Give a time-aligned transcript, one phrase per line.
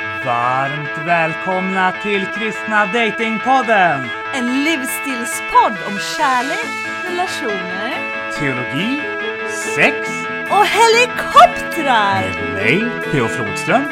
[0.00, 4.08] Varmt välkomna till Kristna Datingpodden!
[4.34, 6.66] En livsstilspodd om kärlek,
[7.04, 7.94] relationer
[8.38, 9.00] Teologi,
[9.76, 9.94] sex,
[10.50, 12.22] och helikoptrar!
[12.40, 13.28] med mig, P.O.
[13.28, 13.84] Flodström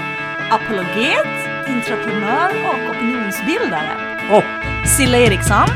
[0.51, 3.93] Apologet, entreprenör och opinionsbildare.
[4.31, 5.69] och Silla Eriksson.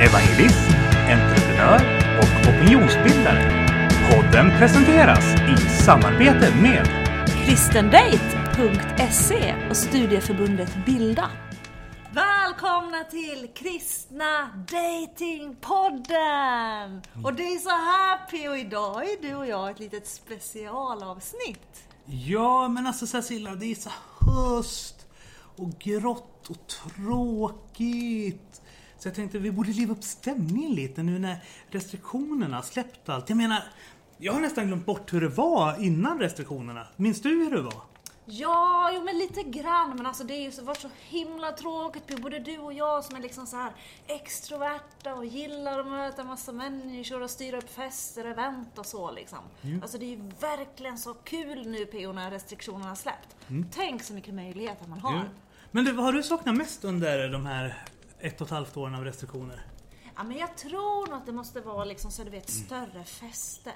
[0.00, 0.70] evangelist,
[1.10, 1.80] entreprenör
[2.18, 3.66] och opinionsbildare.
[4.10, 6.88] Podden presenteras i samarbete med
[8.60, 11.30] kristendate.se och studieförbundet Bilda.
[12.12, 17.02] Välkomna till Kristna Datingpodden!
[17.24, 18.56] Och det är så här P.O.
[18.56, 21.84] idag är du och jag ett litet specialavsnitt.
[22.04, 23.90] Ja, men alltså Cecilia, det är så
[24.20, 25.06] höst
[25.56, 28.62] och grått och tråkigt.
[28.98, 31.36] Så jag tänkte vi borde liva upp stämningen lite nu när
[31.70, 33.28] restriktionerna släppt allt.
[33.28, 33.62] Jag menar,
[34.18, 36.86] jag har nästan glömt bort hur det var innan restriktionerna.
[36.96, 37.89] Minns du hur det var?
[38.30, 39.96] Ja, jo men lite grann.
[39.96, 42.22] Men alltså det är ju så, varit så himla tråkigt.
[42.22, 43.72] Både du och jag som är liksom så här
[44.06, 49.38] extroverta och gillar att möta massa människor och styra upp fester, event och så liksom.
[49.82, 53.36] Alltså det är ju verkligen så kul nu PO när restriktionerna har släppt.
[53.70, 55.14] Tänk så mycket möjligheter man har.
[55.14, 55.22] Ja.
[55.70, 57.84] Men du, vad har du saknat mest under de här
[58.20, 59.62] ett och ett halvt åren av restriktioner?
[60.20, 63.72] Ja, men jag tror nog att det måste vara liksom så du vet större fester.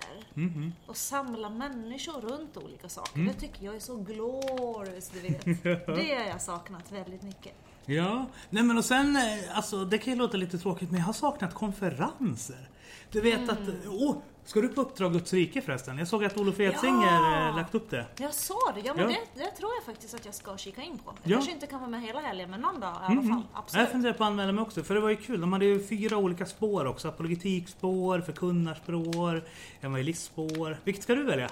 [0.86, 3.20] Och samla människor runt olika saker.
[3.20, 5.45] Det tycker jag är så glorious, du vet.
[5.86, 7.53] Det har jag saknat väldigt mycket.
[7.86, 11.06] Ja, nej men och sen, eh, alltså det kan ju låta lite tråkigt men jag
[11.06, 12.69] har saknat konferenser.
[13.11, 13.58] Du vet att,
[13.89, 15.98] åh, ska du på Uppdrag Guds rike förresten?
[15.98, 17.48] Jag såg att Olof Edsinger Ja!
[17.48, 18.06] eh, lagt upp det.
[18.19, 19.17] Jag sa det, ja men Ja.
[19.34, 21.12] Det, det tror jag faktiskt att jag ska kika in på.
[21.23, 21.36] Jag Ja.
[21.36, 23.42] Kanske inte kan vara med hela helgen, men någon dag i alla fall.
[23.55, 23.81] Absolut.
[23.83, 25.41] Jag funderar på att anmäla mig också, för det var ju kul.
[25.41, 27.09] De hade ju fyra olika spår också.
[27.09, 29.45] Apologetikspår, förkunnarspår,
[29.81, 30.79] evangelistspår.
[30.84, 31.51] Vilket ska du välja?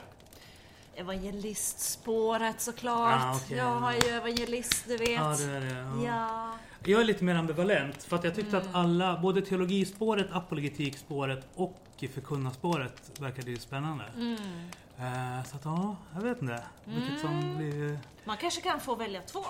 [0.95, 3.21] Evangelistspåret såklart.
[3.23, 3.57] Ah, okej.
[3.59, 5.11] Jag är ju evangelist, du vet.
[5.11, 5.87] Ja, det är det.
[6.05, 6.05] Ja.
[6.05, 6.53] Ja.
[6.85, 8.69] Jag är lite mer ambivalent, för att jag tyckte Mm.
[8.69, 11.77] att alla, både teologispåret, apologetikspåret och
[12.15, 14.05] förkunnarspåret verkade ju spännande.
[14.17, 14.37] Mm.
[14.99, 16.63] Eh, så att ja, jag vet inte.
[16.85, 17.99] Vilket som blir...
[18.25, 19.45] Man kanske kan få välja två.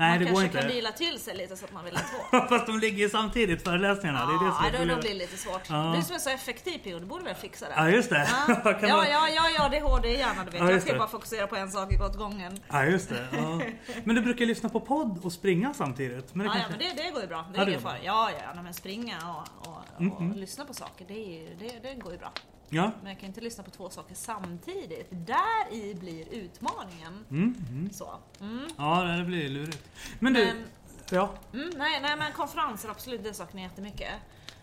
[0.00, 0.58] Nej, man det går kanske inte.
[0.58, 2.38] kan dela till sig lite så att man väljer två.
[2.48, 4.26] Fast de ligger ju samtidigt, föreläsningarna.
[4.26, 5.62] det är det som Ja, då, då blir det lite svårt.
[5.70, 5.92] Ja.
[5.96, 7.72] Du som är så effektiv PO, du borde väl fixa det?
[7.76, 8.28] Ja, just det.
[8.48, 10.60] Ja, ja, man- ja, ja, ja, det är HD gärna du vet.
[10.60, 12.58] Ja, jag ska bara fokusera på en sak åt gången.
[12.68, 13.26] Ja, just det.
[13.32, 13.60] Ja.
[14.04, 16.34] Men du brukar lyssna på podd och springa samtidigt.
[16.34, 16.86] Men det Ja, ja, kanske...
[16.86, 17.38] men det, det går ju bra.
[17.52, 17.96] Det Ja, är det ingen fara.
[18.02, 20.32] Ja, ja, men springa och, och, och Mhm.
[20.32, 22.32] lyssna på saker, det, är, ju- det, det går ju bra.
[22.70, 22.90] Ja.
[23.02, 25.08] Men jag kan inte lyssna på två saker samtidigt.
[25.10, 27.24] Där i blir utmaningen.
[27.30, 27.90] Mm, mm.
[27.92, 28.10] Så.
[28.40, 28.68] Mm.
[28.78, 29.88] Ja, det blir lurigt.
[30.18, 30.64] Men du, Men,
[31.10, 31.34] ja.
[31.52, 34.12] mm, nej, nej, men konferenser, absolut, det saknar jag jättemycket.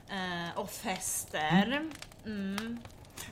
[0.10, 1.90] Eh, och fester.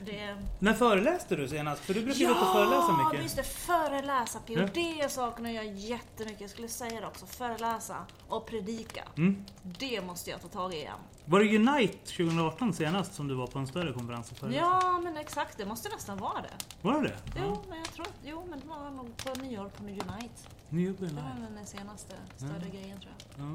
[0.04, 0.36] Det...
[0.58, 1.82] När föreläste du senast?
[1.84, 3.22] För du brukar ju och föreläsa Ja, mycket.
[3.22, 3.42] just det.
[3.42, 4.52] Föreläsa PO.
[4.52, 4.66] Ja.
[4.74, 6.40] Det saknar jag jättemycket.
[6.40, 7.26] Jag skulle säga det också.
[7.26, 7.96] Föreläsa
[8.28, 9.04] och predika.
[9.16, 9.44] Mm.
[9.62, 10.98] Det måste jag ta tag i igen.
[11.24, 14.64] Var det Unite 2018 senast som du var på en större konferens och föreläste?
[14.66, 15.58] Ja, men exakt.
[15.58, 16.64] Det måste nästan vara det.
[16.82, 17.14] Var det det?
[17.36, 20.48] Jo, men jag tror Jo, men det var nog på nyår på Unite.
[20.68, 21.52] Ni är på Det var Unite.
[21.54, 23.46] den senaste större grejen tror jag.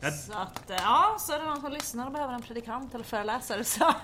[0.00, 0.08] Ja.
[0.08, 0.10] Ja.
[0.10, 3.04] Så att, eh, ja, så är det någon som lyssnar och behöver en predikant eller
[3.04, 3.84] föreläsare så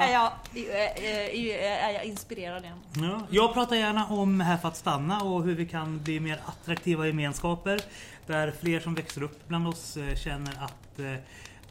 [0.00, 2.78] är, jag, är, är, är jag inspirerad igen.
[2.94, 6.40] Ja, jag pratar gärna om Här för att stanna och hur vi kan bli mer
[6.46, 7.80] attraktiva gemenskaper.
[8.26, 11.14] Där fler som växer upp bland oss eh, känner att eh,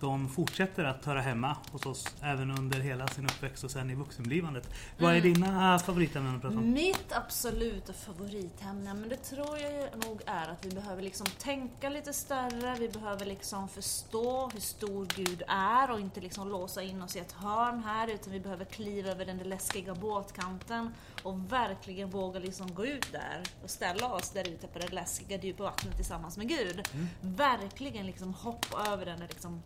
[0.03, 3.95] de fortsätter att höra hemma hos oss även under hela sin uppväxt och sen i
[3.95, 4.69] vuxenblivandet.
[4.99, 5.33] Vad är Mm.
[5.33, 6.71] dina favoritämnen att prata om?
[6.73, 12.13] Mitt absoluta favoritämne, men det tror jag nog är att vi behöver liksom tänka lite
[12.13, 17.15] större, vi behöver liksom förstå hur stor Gud är och inte liksom låsa in oss
[17.15, 20.93] i ett hörn här, utan vi behöver kliva över den där läskiga båtkanten
[21.23, 25.37] och verkligen våga liksom gå ut där och ställa oss där ute på det läskiga
[25.37, 26.87] djupa vattnet tillsammans med Gud.
[27.21, 29.61] Verkligen liksom hoppa över den där liksom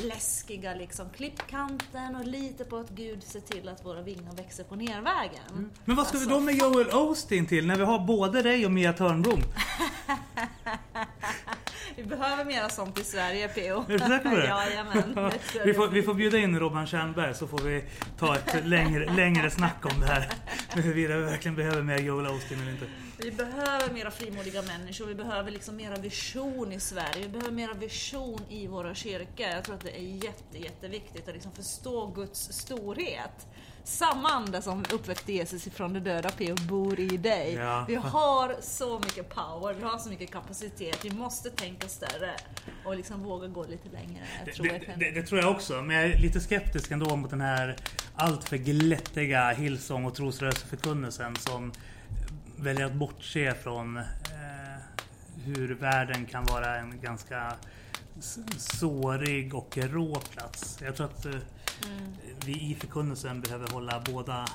[0.00, 4.74] läskiga liksom klippkanten och lita på att Gud ser till att våra vingar växer på
[4.74, 5.70] nervägen.
[5.84, 8.66] Men vad ska vi Alltså, då med Joel Osteen till när vi har både dig
[8.66, 9.42] och Mia Törnblom?
[11.96, 13.60] Vi behöver mera sånt i Sverige PO.
[13.60, 14.46] Är du säker på det?
[14.46, 15.32] Jajamän.
[15.64, 17.84] Vi får, vi får bjuda in Robban Tjernberg så får vi
[18.18, 20.28] ta ett längre, längre snack om det här.
[20.68, 22.86] Huruvida vi verkligen behöver mer Joel Osteen eller inte.
[23.26, 27.74] Vi behöver mera frimodiga människor, vi behöver liksom mera vision i Sverige, vi behöver mera
[27.74, 29.46] vision i våra kyrkor.
[29.46, 33.46] Jag tror att det är jätte, jätteviktigt att liksom förstå Guds storhet.
[33.84, 37.54] Samma ande som uppväckte Jesus ifrån de döda P och bor i dig.
[37.54, 37.84] Ja.
[37.88, 42.34] Vi har så mycket power, vi har så mycket kapacitet, vi måste tänka större
[42.84, 44.24] och liksom våga gå lite längre.
[44.46, 47.30] Jag tror Det, det, det tror jag också, men jag är lite skeptisk ändå mot
[47.30, 47.76] den här
[48.14, 51.72] alltför glättiga Hillsong och trosrörelseförkunnelsen som
[52.56, 54.04] väljer att bortse från eh,
[55.44, 57.52] hur världen kan vara en ganska
[58.56, 60.78] sårig och rå plats.
[60.84, 61.34] Jag tror att eh,
[62.44, 64.46] vi i förkunnelsen behöver hålla båda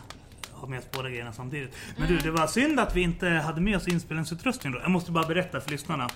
[0.52, 1.76] ha med oss båda grejerna samtidigt.
[1.98, 4.80] Men du, det var synd att vi inte hade med oss inspelningsutrustning då.
[4.80, 6.10] Jag måste bara berätta för lyssnarna.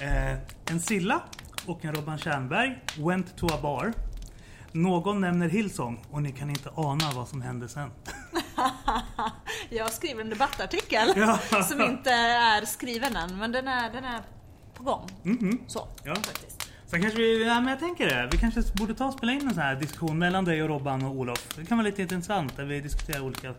[0.00, 0.32] Eh,
[0.70, 1.22] en Silla
[1.66, 3.92] och en Robban Tjernberg went to a bar.
[4.72, 7.90] Någon nämner Hillsong och ni kan inte ana vad som hände sen.
[9.70, 11.38] Jag skriver en debattartikel Ja.
[11.68, 14.20] som inte är skriven än, men den är, den är
[14.74, 15.08] på gång.
[15.66, 16.14] Så, Ja.
[16.14, 16.70] faktiskt.
[16.86, 18.28] Sen kanske vi, ja men jag tänker det.
[18.32, 21.04] Vi kanske borde ta och spela in en sån här diskussion mellan dig och Robban
[21.04, 21.46] och Olof.
[21.56, 23.54] Det kan vara lite intressant där vi diskuterar olika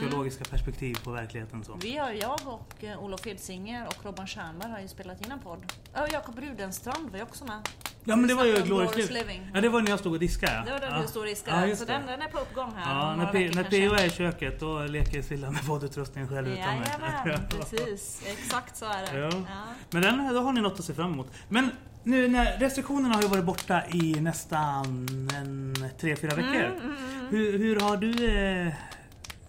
[0.00, 1.64] teologiska perspektiv på verkligheten.
[1.64, 1.78] Så.
[1.82, 5.38] Vi har, jag och eh, Olof Edsinger och Robban Stjernberg har ju spelat in en
[5.40, 5.72] podd.
[5.94, 7.68] Ja, Och Jakob Rudenstrand var ju också med.
[8.04, 9.50] Ja men det var ju Glorious Living.
[9.54, 10.62] Ja det var när jag stod och diskade.
[10.66, 11.02] Det var ja.
[11.02, 11.66] du stod och Ja, diskade.
[11.66, 12.94] just så den, den är på uppgång här.
[12.94, 13.88] Ja, när, P- veckor när.
[13.88, 16.88] PO är i köket då leker Silla med poddutrustningen själv utan mig.
[17.00, 18.22] Jajamän, precis.
[18.26, 19.18] Exakt så är det.
[19.20, 19.30] Ja.
[19.32, 19.64] Ja.
[19.90, 21.26] Men den, då har ni något att se fram emot.
[21.48, 21.70] Men
[22.04, 26.80] nu när restriktionerna har ju varit borta i nästan en, tre, fyra Mm, veckor.
[27.30, 28.36] Hur, hur har du
[28.66, 28.72] eh,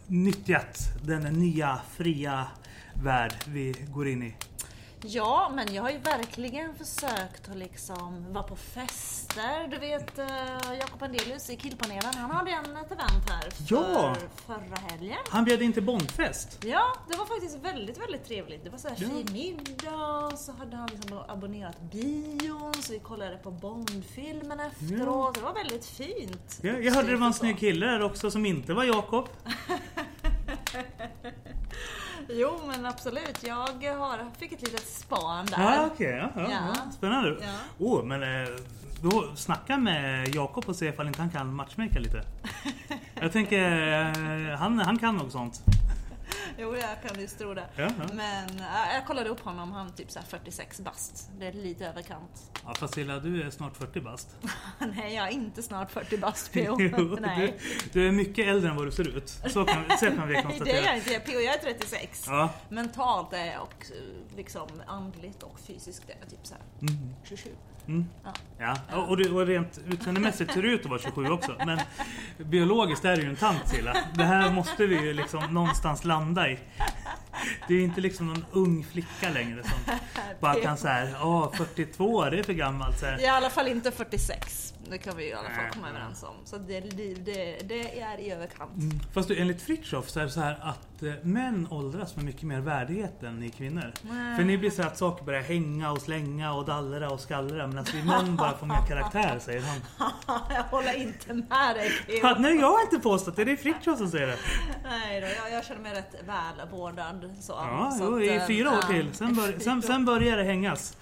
[0.07, 2.47] nyttjat den nya fria
[3.03, 4.35] värld vi går in i?
[5.05, 9.67] Ja, men jag har ju verkligen försökt att liksom vara på fester.
[9.71, 10.25] Du vet eh,
[10.79, 14.15] Jakob Andelius i killpanelen, han hade en, ett event här för Ja.
[14.45, 15.17] förra helgen.
[15.29, 16.59] Han bjöd in till Bondfest.
[16.65, 18.63] Ja, det var faktiskt väldigt, väldigt trevligt.
[18.63, 19.07] Det var så här Ja.
[19.09, 25.35] fin middag, så hade han liksom abonnerat bion, så vi kollade på Bondfilmen efteråt.
[25.35, 26.59] Det var väldigt fint.
[26.61, 29.29] Ja, jag hörde det var en snygg kille där också som inte var Jakob.
[32.29, 33.43] Jo, men absolut.
[33.43, 33.55] Jag
[33.97, 35.61] har, fick ett litet span där.
[35.75, 36.29] Ja, okej.
[36.35, 36.91] ja, ja, Ja.
[36.91, 37.37] Spännande.
[37.41, 37.85] Ja.
[37.85, 38.49] Oh, men eh,
[39.01, 42.21] då snacka med Jakob och se ifall inte han kan matchmaka lite.
[43.21, 45.61] Jag tänker, eh, han, han kan nog sånt.
[46.57, 47.65] Jo, jag kan just tro det.
[47.75, 48.05] Ja, ja.
[48.13, 51.29] Men äh, jag kollade upp honom, han är typ så här 46 bast.
[51.39, 52.51] Det är lite överkant.
[52.65, 54.35] Ja, fast Silla, du är snart 40 bast.
[54.95, 56.59] Nej, jag är inte snart 40 bast PO.
[56.79, 57.59] Jo, Nej.
[57.83, 59.29] Du, du är mycket äldre än vad du ser ut.
[59.29, 60.85] Så kan, så kan vi Nej, det är konstatera.
[60.85, 61.19] jag inte.
[61.19, 62.25] PO, jag är 36.
[62.27, 62.49] Ja.
[62.69, 63.85] Mentalt är jag och
[64.35, 66.63] liksom andligt och fysiskt är jag typ så här
[67.23, 67.49] 27.
[68.59, 71.55] Ja, och, och, du, och rent utseendemässigt ser du ut att vara 27 också.
[71.65, 71.79] Men
[72.37, 73.97] biologiskt är du ju en tant Silla.
[74.13, 76.59] Det här måste vi ju liksom någonstans landa i.
[77.67, 79.95] Det är inte liksom någon ung flicka längre som
[80.39, 82.99] bara kan säga ja 42 det är för gammalt.
[82.99, 83.21] Så här.
[83.21, 84.72] I alla fall inte 46.
[84.89, 85.71] Det kan vi i alla fall Nej.
[85.73, 86.35] komma överens om.
[86.45, 87.13] Så det, det,
[87.63, 88.71] det, är i överkant.
[89.13, 92.43] Fast du, enligt Fritiof så är det så här att eh, män åldras med mycket
[92.43, 93.93] mer värdighet än ni kvinnor.
[94.37, 97.85] För ni blir så att saker börjar hänga och slänga och dallra och skallra medan
[97.93, 99.81] vi män bara får mer karaktär säger han.
[100.49, 101.91] jag håller inte med dig.
[102.07, 104.37] Ja, Nej jag har inte påstått det, det är Fritiof som säger det.
[104.83, 107.35] Nej då, jag, jag känner mig rätt välvårdad.
[107.39, 109.13] Så, Ja, så jo, att, i eh, fyra år till.
[109.13, 110.97] Sen, bör, sen, sen börjar det hängas.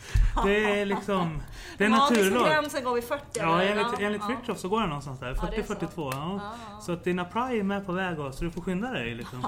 [0.45, 1.42] Det är liksom...
[1.77, 2.48] Det är naturlag.
[2.48, 3.70] gränsen går vid 40 Ja?
[3.71, 4.27] Enligt, enligt ja.
[4.35, 5.27] Fritiof så går det någonstans där.
[5.41, 5.73] Ja, det är så.
[5.73, 6.12] 40-42.
[6.13, 6.39] Ja.
[6.81, 9.47] Så att dina praj är med på väg och, så du får skynda dig liksom.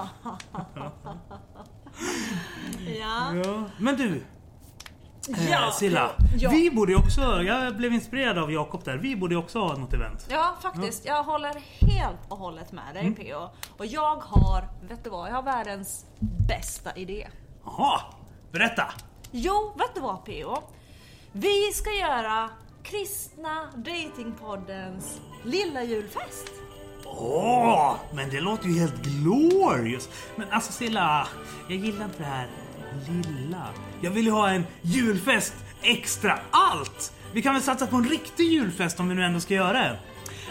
[2.98, 3.32] Ja.
[3.44, 3.64] Ja.
[3.78, 6.10] Men du, eh, Ja, Silla.
[6.36, 6.50] ja.
[6.50, 8.96] Vi borde också, jag blev inspirerad av Jakob där.
[8.96, 10.26] Vi borde också ha något event.
[10.30, 11.04] Ja, faktiskt.
[11.04, 13.14] Jag håller helt och hållet med dig Mm.
[13.14, 13.48] PO.
[13.78, 15.28] Och jag har, vet du vad?
[15.30, 16.06] Jag har världens
[16.48, 17.28] bästa idé.
[17.64, 18.00] Jaha,
[18.52, 18.84] berätta!
[19.30, 20.56] Jo, vet du vad PO?
[21.32, 22.50] Vi ska göra
[22.84, 26.50] Kristna Datingpoddens lilla julfest.
[27.04, 30.08] Åh, men det låter ju helt glorious!
[30.36, 31.28] Men alltså Silla,
[31.68, 32.48] jag gillar inte det här
[33.08, 33.68] lilla.
[34.00, 37.12] Jag vill ju ha en julfest extra allt!
[37.32, 39.96] Vi kan väl satsa på en riktig julfest om vi nu ändå ska göra en?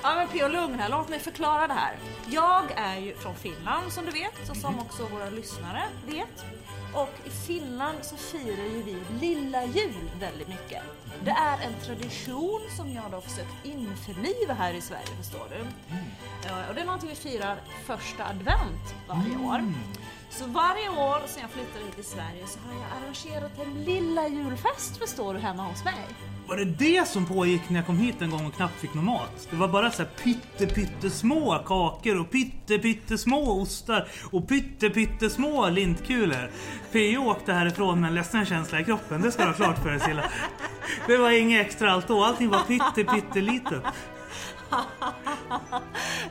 [0.04, 0.48] Ja men P.O.
[0.48, 1.96] Lugn här, låt mig förklara det här.
[2.28, 6.46] Jag är ju från Finland som du vet och som också våra lyssnare vet.
[6.94, 10.84] Och i Finland så firar ju vi lilla jul väldigt mycket.
[11.24, 15.66] Det är en tradition som jag då har försökt införliva här i Sverige förstår du.
[16.48, 19.74] Ja, Och det är någonting vi firar första advent varje år.
[20.30, 24.28] Så varje år sedan jag flyttade hit till Sverige så har jag arrangerat en lilla
[24.28, 26.06] julfest förstår du hemma hos mig.
[26.48, 29.06] Var det det som pågick när jag kom hit en gång och knappt fick någon
[29.06, 29.48] mat?
[29.50, 35.70] Det var bara så här pytte pyttesmå kakor och pytte pyttesmå ostar och pytte pyttesmå
[35.70, 36.52] lintkulor.
[36.92, 37.30] P.O.
[37.30, 40.00] åkte härifrån med en ledsen känsla i kroppen, det ska du ha klart för dig
[40.00, 40.24] Silla.
[41.08, 43.84] Det var inget extra allt då, allting var pytte pyttelitet.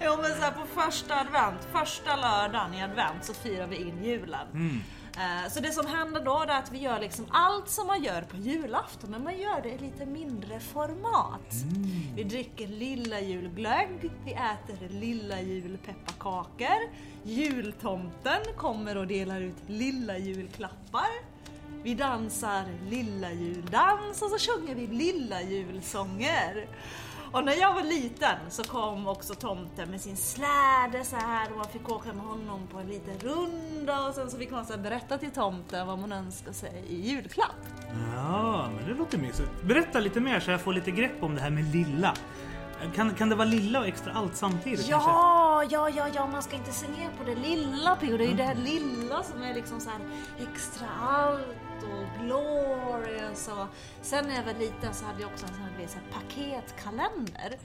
[0.04, 4.04] Jo men så här på första advent, första lördagen i advent så firar vi in
[4.04, 4.47] julen.
[4.54, 5.01] Eh,
[5.50, 8.37] Så det som händer då är att vi gör liksom allt som man gör på
[8.37, 11.54] julafton men man gör det i lite mindre format.
[12.16, 16.90] Vi dricker lilla julglögg, vi äter lilla julpepparkakor,
[17.25, 21.33] jultomten kommer och delar ut lilla julklappar.
[21.83, 26.66] Vi dansar lilla juldans och så sjunger vi lilla julsånger.
[27.33, 31.57] Och när jag var liten så kom också tomten med sin släde så här och
[31.57, 34.79] man fick åka med honom på en liten runda och sen så fick man så
[34.79, 37.57] berätta till tomten vad man önskar sig i julklapp.
[38.17, 39.51] Ja, men det låter mysigt.
[39.62, 42.15] Berätta lite mer så jag får lite grepp om det här med lilla.
[42.95, 45.11] Kan, kan det vara lilla och extra allt samtidigt kanske?
[45.11, 48.17] Ja, ja, ja, ja, man ska inte se ner på det lilla Pio.
[48.17, 50.01] Det är ju det här lilla som är liksom så här
[50.39, 51.47] extra allt
[51.83, 53.67] och glorious och
[54.03, 57.57] sen när jag var liten så hade jag också en sån här, så här paketkalender.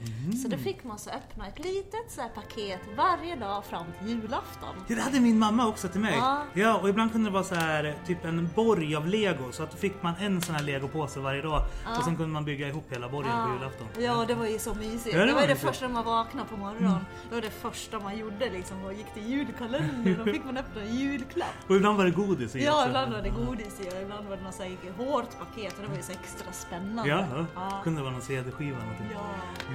[0.42, 4.74] Så då fick man så öppna ett litet så paket varje dag fram till julafton.
[4.88, 6.14] Ja, det hade min mamma också till mig.
[6.16, 6.42] Ja.
[6.54, 9.70] Ja, och ibland kunde det vara så här typ en borg av lego så att
[9.70, 11.62] då fick man en sån här legopåse varje dag
[11.98, 13.86] och sen kunde man bygga ihop hela borgen på julafton.
[13.98, 15.14] Ja, det var ju så mysigt.
[15.16, 15.68] Ja, det det, var var ju det mysigt.
[15.68, 17.04] första man vaknade på morgonen.
[17.28, 20.24] Det var det första man gjorde liksom och gick till julkalendern.
[20.24, 21.48] Då fick man öppna en julklapp.
[21.68, 22.86] Och ibland var det godis i Ja, också.
[22.88, 25.82] ibland var det godis i och ibland var det något så här hårt paket och
[25.82, 27.10] det var ju så extra spännande.
[27.10, 27.44] Ja, ja.
[27.54, 27.80] ja.
[27.84, 29.10] kunde vara någon CD-skiva eller någonting.
[29.12, 29.74] Ja, Ja.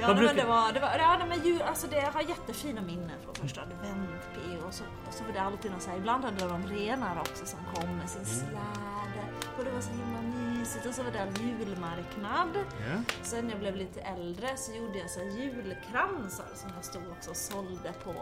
[0.00, 1.96] ja Vad nej, brukar- men det var, det var, ja, nej, men jul, alltså det
[1.96, 5.70] jag har jättefina minnen från första advent P och så, och så var det alltid
[5.70, 8.08] någon så här, ibland hade de renar också som kom med Mm.
[8.08, 9.22] sin släde
[9.58, 12.48] och det var så himla mysigt och så var det en julmarknad.
[12.56, 13.02] Ja.
[13.22, 17.02] Sen när jag blev lite äldre så gjorde jag så här julkransar som jag stod
[17.10, 18.12] också och sålde på,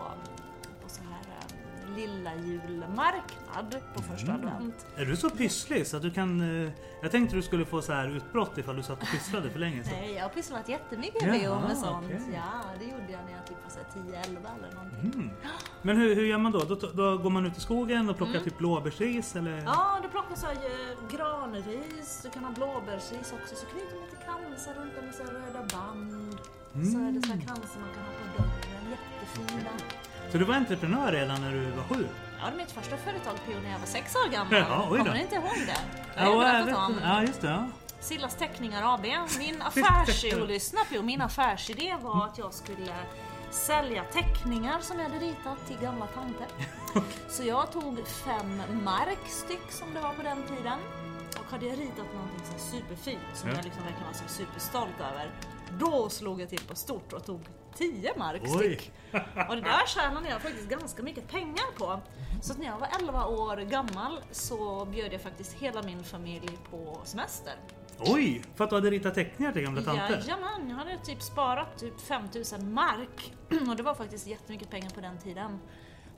[0.82, 1.36] på så här
[1.86, 2.34] um, lilla
[3.56, 4.46] julmarknad på första Mm.
[4.46, 4.86] advent.
[4.96, 6.64] Är du så pysslig så att du kan...
[6.66, 6.70] eh,
[7.02, 9.84] Jag tänkte du skulle få så här utbrott ifall du satt och pysslade för länge.
[9.84, 9.90] Så.
[9.90, 12.04] Nej, jag har pysslat jättemycket Jaha, Leo med sånt.
[12.06, 12.20] okej.
[12.34, 15.12] Ja, det gjorde jag när jag typ var så här 10-11 eller någonting.
[15.14, 15.30] Mm.
[15.82, 16.58] Men hur, hur gör man då?
[16.58, 16.74] då?
[16.74, 19.52] Då går man ut i skogen och plockar typ blåbärsris eller?
[19.52, 19.64] Mm.
[19.64, 23.54] Ja, du plockar så här eh, granris, du kan ha blåbärsris också.
[23.56, 26.38] Så knyter man lite kransar runt dem med så här röda band.
[26.72, 28.84] Så är det så här kransar man kan ha på dörren.
[28.90, 29.70] Jättefina.
[30.32, 32.06] Så du var entreprenör redan när du var sju?
[32.40, 34.54] Ja, var mitt första företag Pio när jag var sex år gammal.
[34.90, 34.96] Då.
[34.96, 35.80] Kommer ni inte ihåg det?
[36.14, 37.00] Det har jag berättat om.
[37.02, 37.48] Ja, just det.
[37.48, 37.68] Ja.
[38.00, 39.06] Sillas Teckningar AB.
[39.38, 42.94] Min affärsidé, och lyssna på, min affärsidé var att jag skulle
[43.50, 46.46] sälja teckningar som jag hade ritat till gamla tanter.
[47.28, 50.78] Så jag tog fem mark styck som det var på den tiden.
[51.38, 53.56] Och hade jag ritat någonting så superfint som Ja.
[53.56, 55.30] jag liksom verkligen var så superstolt över.
[55.78, 57.40] Då slog jag till på stort och tog
[57.74, 58.48] 10 mark Oj.
[58.48, 58.92] styck.
[59.48, 62.00] Och det där tjänade jag faktiskt ganska mycket pengar på.
[62.42, 67.00] Så när jag var 11 år gammal så bjöd jag faktiskt hela min familj på
[67.04, 67.54] semester.
[67.98, 68.42] Oj!
[68.54, 70.22] För att du hade ritat teckningar till gamla tanter?
[70.26, 73.32] Jajamän, jag hade typ sparat typ 5000 mark.
[73.68, 75.58] Och det var faktiskt jättemycket pengar på den tiden.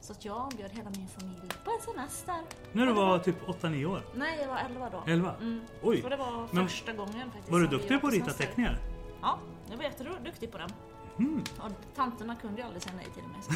[0.01, 2.35] Så att jag bjöd hela min familj på en semester.
[2.73, 4.03] När du var typ 8-9 år?
[4.15, 5.03] Nej, jag var 11 då.
[5.07, 5.35] 11?
[5.41, 5.61] Mm.
[5.83, 6.03] Oj!
[6.03, 7.53] Och det var Men första gången faktiskt.
[7.53, 8.79] Var du duktig på att rita teckningar?
[9.23, 9.39] Ja,
[9.71, 10.71] jag var jätteduktig på den.
[11.19, 11.45] Mm.
[11.59, 13.43] Och tanterna kunde ju aldrig säga nej till mig.
[13.43, 13.53] Så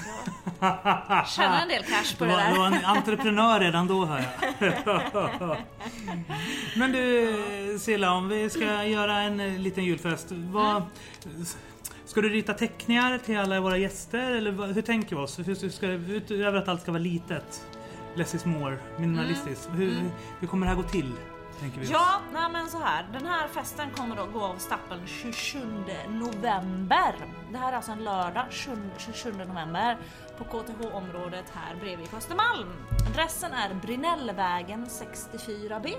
[0.60, 2.76] jag tjänade en del cash på det var, du var där.
[2.76, 4.24] en entreprenör redan då hör
[4.58, 5.56] jag.
[6.76, 10.26] Men du Silla, om vi ska göra en eh, liten julfest.
[10.30, 10.82] Vad,
[12.04, 14.30] Ska du rita teckningar till alla våra gäster?
[14.30, 15.38] Eller hur tänker vi oss?
[15.38, 17.66] Hur ska, utöver att allt ska vara litet,
[18.14, 19.68] less is more, minimalistiskt.
[19.72, 20.10] Hur,
[20.40, 21.12] hur kommer det här gå till?
[21.60, 21.90] Tänker vi?
[21.90, 23.08] Ja, nej men så här.
[23.12, 25.58] Den här festen kommer då gå av stapeln 27
[26.08, 27.14] november.
[27.52, 29.98] Det här är alltså en lördag 27 27 november
[30.38, 32.72] på KTH-området här bredvid på Östermalm.
[33.10, 35.94] Adressen är Brinellvägen 64B.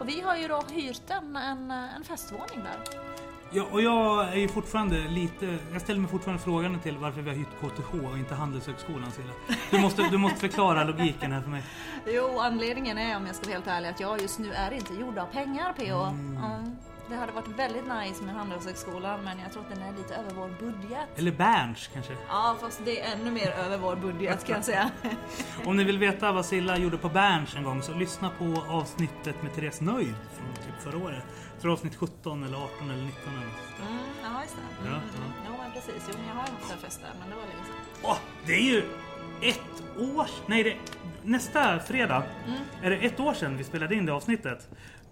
[0.00, 3.05] Och vi har ju då hyrt en, en, en festvåning där.
[3.50, 5.58] Ja, och jag är ju fortfarande lite...
[5.72, 9.32] Jag ställer mig fortfarande frågan till varför vi har hyrt KTH och inte Handelshögskolan Silla.
[9.70, 11.62] Du måste, du måste förklara logiken här för mig.
[12.06, 14.94] Jo, anledningen är om jag ska vara helt ärlig att jag just nu är inte
[14.94, 16.02] gjord av pengar PO.
[16.02, 16.36] Mm.
[16.36, 16.76] Mm.
[17.08, 20.30] Det hade varit väldigt nice med Handelshögskolan men jag tror att den är lite över
[20.34, 21.08] vår budget.
[21.16, 22.12] Eller Berns kanske.
[22.28, 24.90] Ja, fast det är ännu mer över vår budget kan jag säga.
[25.64, 29.42] Om ni vill veta vad Silla gjorde på Berns en gång så lyssna på avsnittet
[29.42, 31.24] med Therese Nöjd från typ förra året.
[31.66, 33.90] Tror avsnitt 17 eller 18 eller 19 eller något.
[33.90, 34.88] Mm, ja, just det.
[34.88, 35.24] Mm, Ja, mm, ja.
[35.24, 35.32] mm.
[35.46, 36.02] Jo, men precis.
[36.08, 38.02] Jo, men jag har haft fest där, men det var länge sedan.
[38.02, 38.82] Åh, det är ju
[39.42, 39.82] ett
[40.16, 40.26] år...
[40.46, 40.76] Nej, det,
[41.22, 42.58] nästa fredag Mm.
[42.82, 44.68] är det ett år sedan vi spelade in det avsnittet.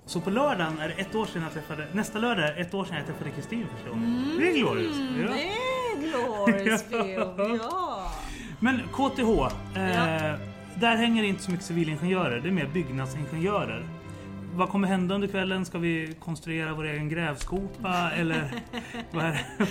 [0.07, 1.87] Så på lördagen är det ett år sedan jag träffade...
[1.93, 4.37] Nästa lördag är det ett år sedan jag träffade Kristin första gången.
[4.39, 4.97] Det är glorious.
[4.97, 5.29] Mm, Ja.
[5.31, 6.85] det är glorious
[7.63, 8.13] ja.
[8.61, 9.21] Men KTH,
[9.77, 10.37] eh, Ja.
[10.75, 12.41] där hänger inte så mycket civilingenjörer.
[12.41, 13.85] Det är mer byggnadsingenjörer.
[14.57, 15.65] Vad kommer hända under kvällen?
[15.65, 18.11] Ska vi konstruera vår egen grävskopa?
[18.11, 18.51] eller
[19.11, 19.25] vad,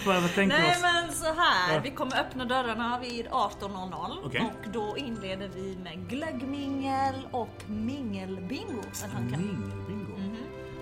[0.06, 0.82] vad, vad tänker Nej oss?
[0.82, 1.80] men så här, Ja.
[1.84, 4.42] vi kommer öppna dörrarna vid 18.00 Okej.
[4.42, 8.82] och då inleder vi med glöggmingel och mingelbingo.
[9.30, 10.18] Mingelbingo.
[10.18, 10.36] Mhm.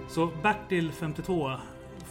[0.10, 1.52] Så Bertil 52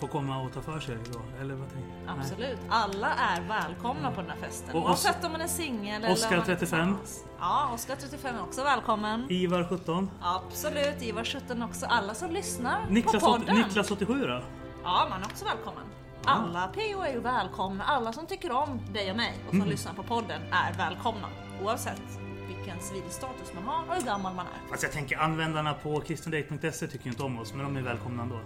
[0.01, 1.21] få komma och ta för sig då?
[1.41, 1.91] Eller vad tänker.
[2.21, 2.59] Absolut.
[2.69, 4.75] Alla är välkomna på den här festen.
[4.77, 6.57] Och Oavsett om man är singel eller är 35.
[6.57, 7.25] tillsammans.
[7.41, 9.27] Ja, Oskar 35 är också välkommen.
[9.31, 10.11] Ivar 17.
[10.21, 11.87] Absolut, Ivar 17 också.
[11.87, 13.57] Alla som lyssnar Niklas, på podden.
[13.57, 14.43] Niklas 87 då?
[14.85, 15.85] Ja, man är också välkommen.
[16.25, 17.85] Alla PO är ju välkomna.
[17.85, 19.65] Alla som tycker om dig och mig och Mm.
[19.65, 21.27] som lyssnar på podden är välkomna.
[21.65, 22.03] Oavsett
[22.49, 24.71] vilken civilstatus man har och hur gammal man är.
[24.73, 28.41] Alltså jag tänker användarna på kristendate.se tycker inte om oss, men de är välkomna ändå.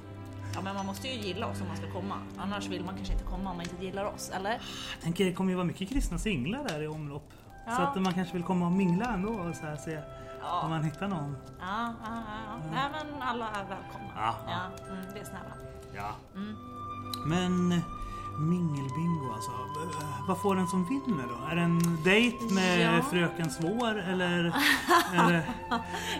[0.54, 2.14] Ja, men man måste ju gilla oss om man ska komma.
[2.38, 4.50] Annars vill man kanske inte komma om man inte gillar oss, eller?
[4.50, 7.32] Jag tänker det kommer ju vara mycket kristna singlar där i omlopp.
[7.64, 7.78] Så Ja.
[7.78, 10.00] att man kanske vill komma och mingla ändå och så här se
[10.40, 10.60] Ja.
[10.64, 11.36] om man hittar någon.
[11.60, 12.22] Ja, ja, ja.
[12.46, 12.70] ja.
[12.72, 14.12] Nej, men alla är välkomna.
[14.16, 14.34] Ja,
[14.90, 15.54] mm, det är snälla.
[15.94, 16.10] Ja.
[16.34, 16.56] Mm.
[17.26, 17.80] Men
[18.38, 19.50] mingelbingo alltså.
[19.50, 21.50] Eh, Vad får den som vinner då?
[21.50, 23.02] Är det en dejt med Ja.
[23.02, 24.44] fröken Svår eller?
[25.14, 25.42] är det...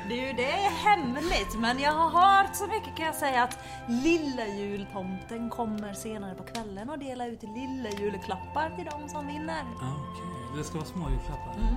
[0.09, 4.47] Du, det är hemligt, men jag har hört så mycket kan jag säga att lilla
[4.47, 9.65] jultomten kommer senare på kvällen och delar ut lilla julklappar till de som vinner.
[9.81, 11.55] Ja, Okej, det ska vara små julklappar.
[11.55, 11.75] Mm,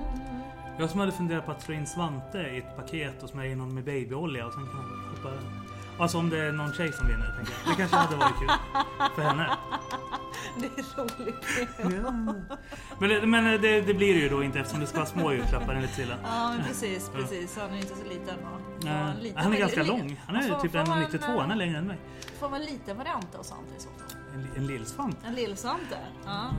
[0.78, 3.60] Jag som hade funderat på att slå in Svante i ett paket och smörja in
[3.60, 5.30] honom med babyolja och sen kan han hoppa...
[5.98, 7.72] Alltså om det är någon tjej som vinner, tänker jag.
[7.72, 8.50] Det kanske hade varit kul
[9.14, 9.50] för henne.
[10.60, 11.44] Det är roligt.
[11.78, 12.10] Ja.
[12.98, 15.32] Men, det, men det, det blir det ju då inte eftersom det ska vara små
[15.32, 16.14] julklappar enligt Silla.
[16.24, 17.58] Ja, men precis, precis.
[17.58, 18.34] Han är ju inte så liten.
[18.38, 20.20] Och, Nej, och liten- han är ganska lång.
[20.26, 21.40] Han är får- typ får man, 1,92.
[21.40, 21.98] Han är längre än mig.
[22.40, 24.18] Får man en liten variant av sånt i så fall?
[24.34, 25.16] En, en lillsvant.
[25.26, 25.98] En lillsvante?
[26.26, 26.50] Ja.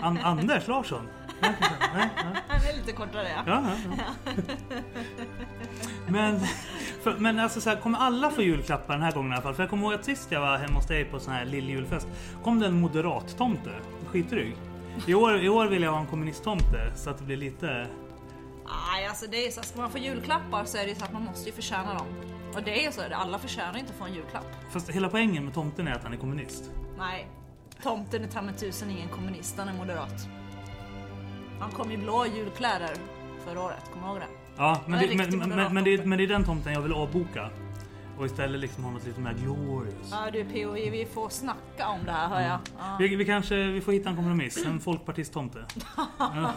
[0.00, 1.08] An, Anders Larsson.
[1.40, 1.54] Nej,
[1.94, 2.22] nej, ja.
[2.48, 3.42] Han är lite kortare ja.
[3.46, 4.76] Ja, ja, ja.
[6.08, 6.40] Men,
[7.02, 9.54] för, men alltså så här, kommer alla få julklappar den här gången i alla fall?
[9.54, 12.08] För jag kommer ihåg att sist jag var hemma hos dig på sån här lilljulfest
[12.44, 13.70] kom det en moderat-tomte.
[14.06, 14.56] Skitdryg.
[15.06, 17.86] I år, I år vill jag ha en kommunist-tomte så att det blir lite...
[18.66, 21.24] Nej, alltså det är så, ska man få julklappar så är det så att man
[21.24, 22.06] måste ju förtjäna dem.
[22.54, 24.46] Och det är ju så, alla förtjänar inte att få en julklapp.
[24.72, 26.70] Fast hela poängen med tomten är att han är kommunist.
[26.98, 27.28] Nej,
[27.82, 30.28] tomten är ta tusen ingen kommunist, han är moderat.
[31.60, 32.96] Han kom i blå julkläder
[33.44, 34.37] förra året, kommer du ihåg det?
[34.58, 36.08] Ja, men, är det, men, men, men, det, tomte.
[36.08, 37.48] men det är den tomten jag vill avboka.
[38.18, 40.08] Och istället liksom ha något lite mer glorious.
[40.10, 42.58] Ja du PO, vi får snacka om det här hör jag.
[42.78, 42.96] Ja.
[42.98, 45.64] Vi, vi kanske vi får hitta en kompromiss, en folkpartist-tomte.
[46.18, 46.50] Ja.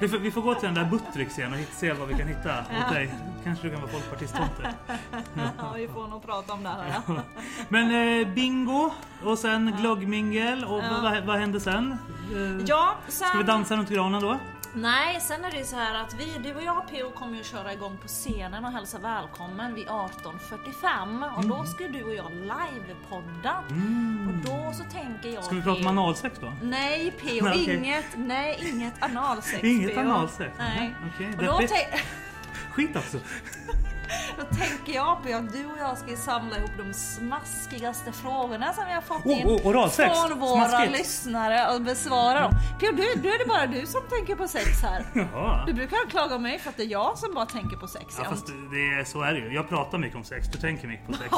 [0.00, 2.14] Vi, får, vi får gå till den där Buttricks igen och hit- se vad vi
[2.14, 3.14] kan hitta åt dig.
[3.44, 4.74] Kanske du kan vara folkpartist-tomte.
[5.58, 7.20] Ja, vi får nog prata om det här hör jag.
[7.68, 8.90] Men eh, bingo
[9.24, 11.92] och sen glöggmingel och vad, vad händer sen?
[12.34, 13.28] Eh, Ja, sen...
[13.28, 14.36] Ska vi dansa runt granen då?
[14.74, 17.44] Nej, sen är det ju så här att vi, du och jag PO kommer ju
[17.44, 21.48] köra igång på scenen och hälsa välkommen vid 18.45 och Mm.
[21.58, 23.58] då ska du och jag livepodda.
[24.28, 26.52] Och då så tänker jag Ska vi prata om analsex då?
[26.62, 27.76] Nej PO, Nej, okej.
[27.76, 30.00] inget, nej inget analsex Inget PO.
[30.00, 30.52] analsex?
[30.58, 30.94] Nej.
[31.14, 31.72] Okej, och då, deppigt.
[31.72, 31.98] tän-
[32.72, 33.18] Skit också.
[34.38, 38.84] då tänker jag på att du och jag ska samla ihop de smaskigaste frågorna som
[38.86, 40.20] vi har fått Oh, in oh, oralsex.
[40.20, 40.98] från våra Smaskigt.
[40.98, 42.52] lyssnare och besvara dem.
[42.80, 45.04] PO, du, du är det bara du som tänker på sex här.
[45.32, 45.64] Jaha.
[45.66, 48.30] Du brukar klaga mig för att det är jag som bara tänker på sex Ja,
[48.30, 49.54] fast det är, så är det ju.
[49.54, 51.30] Jag pratar mycket om sex, du tänker mycket på sex.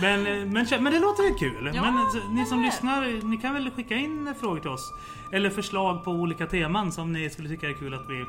[0.00, 1.70] men, eh, men, men det låter ju kul.
[1.74, 4.92] Ja, men så, ni som lyssnar, ni kan väl skicka in frågor till oss.
[5.32, 8.24] Eller förslag på olika teman som ni skulle tycka är kul att vi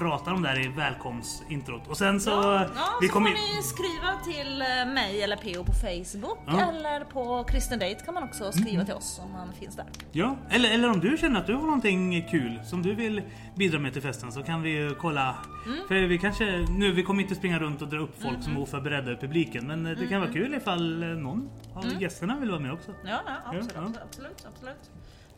[0.00, 1.88] pratar om där i välkomstintrot.
[1.88, 2.30] Och sen så...
[2.30, 6.38] Ja, ja vi så kommer får ni skriva till eh, mig eller PO på Facebook
[6.46, 6.60] Ja.
[6.60, 9.86] eller på Kristen Date kan man också skriva till oss om man finns där.
[10.12, 13.22] Ja, eller, eller om du känner att du har någonting kul som du vill
[13.56, 15.36] bidra med till festen så kan vi ju kolla.
[15.66, 15.78] Mm.
[15.88, 18.60] För vi kanske, nu vi kommer inte springa runt och dra upp folk som är
[18.60, 22.50] oförberedda i publiken men eh, det kan vara kul ifall eh, någon av gästerna vill
[22.50, 22.90] vara med också.
[23.04, 23.92] Ja, absolut, ja.
[24.04, 24.90] absolut, absolut.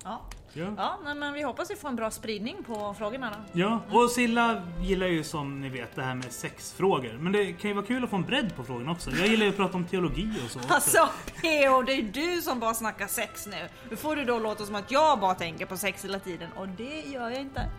[0.04, 0.66] Ja, Ja.
[0.76, 3.61] ja nej, men vi hoppas vi får en bra spridning på frågorna då.
[3.61, 7.18] Ja, och Silla gillar ju som ni vet det här med sexfrågor.
[7.20, 9.11] Men det kan ju vara kul att få en bredd på frågorna också.
[9.11, 10.58] Jag gillar ju att prata om teologi och så.
[10.58, 10.74] också.
[10.74, 13.68] Alltså PO, det är du som bara snackar sex nu.
[13.90, 16.68] Nu får du då låta som att jag bara tänker på sex hela tiden och
[16.68, 17.70] det gör jag inte.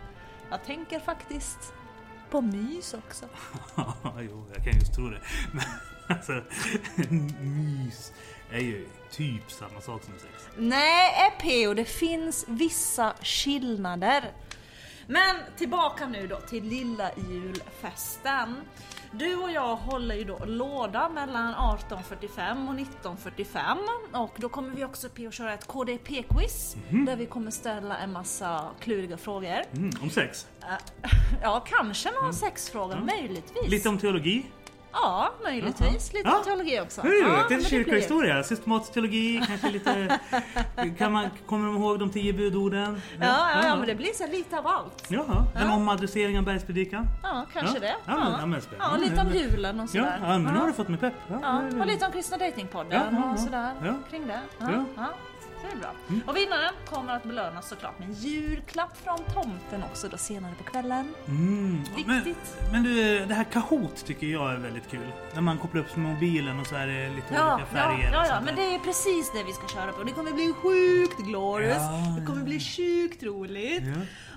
[0.50, 1.72] Jag tänker faktiskt
[2.30, 3.24] på mys också.
[4.20, 5.20] jo, jag kan just tro det.
[5.52, 5.64] Men
[6.16, 6.32] alltså,
[7.40, 8.12] mys
[8.50, 10.48] är ju typ samma sak som sex.
[10.56, 14.32] Nej PO, det finns vissa skillnader.
[15.06, 18.56] Men tillbaka nu då till lilla julfesten.
[19.12, 23.76] Du och jag håller ju då låda mellan 18.45 och 19.45
[24.12, 28.70] och då kommer vi också PO köra ett KDP-quiz där vi kommer ställa en massa
[28.80, 29.62] kluriga frågor.
[29.72, 30.46] Mm, om sex.
[31.42, 33.68] Ja, kanske några sexfrågor, möjligtvis.
[33.68, 34.46] Lite om teologi.
[34.92, 36.12] Ja, möjligtvis.
[36.12, 36.42] Lite Ja.
[36.44, 37.00] teologi också.
[37.00, 40.18] Hur ja, blir- kyrkohistoria, systematisk teologi, kanske lite...
[40.98, 43.02] Kan man, kommer de ihåg de tio budorden?
[43.20, 45.04] Ja, ja, ja, men det blir så lite av allt.
[45.08, 47.06] Jaha, en omadressering av bergspredikan?
[47.22, 47.80] Ja, kanske Ja.
[47.80, 47.94] det.
[48.06, 50.18] Ja, men- ja, ja, lite om julen och Ja, sådär.
[50.22, 51.14] ja, men nu har du fått mig pepp.
[51.28, 53.32] Ja, Ja, och lite om Kristna Datingpodden Ja, ja, ja.
[53.32, 53.94] och sådär Ja.
[54.10, 54.40] kring det.
[55.62, 55.68] Ja.
[55.68, 55.80] Mm.
[55.82, 55.92] Ja, ja.
[56.08, 56.30] Så det är bra.
[56.32, 60.64] Och vinnaren kommer att belönas såklart med en julklapp från tomten också då senare på
[60.64, 61.14] kvällen.
[61.28, 61.82] Mm.
[62.06, 62.56] Men, Viktigt.
[62.72, 65.12] men du, det här Kahoot tycker jag är väldigt kul.
[65.34, 68.12] När man kopplar upp mobilen och så är det lite Ja, olika ja, färger.
[68.12, 70.02] ja, ja, sånt men det är precis det vi ska köra på.
[70.02, 71.76] Det kommer bli sjukt glorious.
[71.78, 72.14] Ja.
[72.20, 73.82] Det kommer bli sjukt roligt.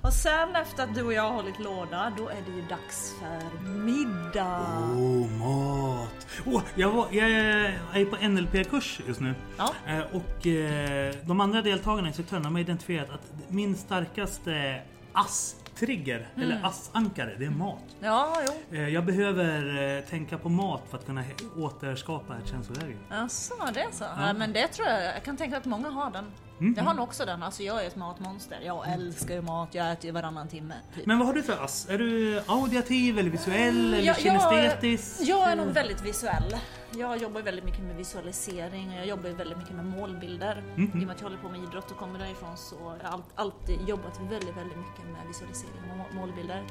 [0.03, 3.13] Och sen efter att du och jag har hållit låda, då är det ju dags
[3.19, 4.59] för middag.
[4.95, 6.27] Oh, mat!
[6.45, 9.33] Oh, jag, var, jag är på NLP-kurs just nu.
[9.57, 9.73] Ja.
[9.87, 14.81] Eh, Och eh, de andra deltagarna i instruktörerna har identifierat att min starkaste
[15.13, 16.51] ass-trigger, Mm.
[16.51, 17.83] eller ass-ankare, det är mat.
[17.99, 18.77] Ja, jo.
[18.77, 21.23] Eh, Jag behöver eh, tänka på mat för att kunna
[21.57, 22.97] återskapa ett känsloläge.
[23.09, 24.03] Jaså, det är så?
[24.17, 24.33] Ja.
[24.33, 26.25] men det tror jag, jag kan tänka att många har den.
[26.63, 26.76] Mm.
[26.78, 27.43] Jag har nog också den.
[27.43, 28.60] Alltså jag är ett matmonster.
[28.65, 30.73] Jag älskar ju mat, jag äter ju varannan timme.
[30.95, 31.06] Typ.
[31.06, 31.88] Men vad har du för ass?
[31.89, 35.21] Är du auditiv eller visuell eller Jag- jag- kinestetisk?
[35.21, 36.56] Jag är nog väldigt visuell.
[36.97, 40.63] Jag jobbar väldigt mycket med visualisering och jag jobbar väldigt mycket med målbilder.
[40.75, 40.84] Mhm.
[40.88, 43.13] I och med att jag håller på med idrott och kommer därifrån så har jag
[43.13, 46.63] all- alltid jobbat väldigt, väldigt mycket med visualisering och må- målbilder.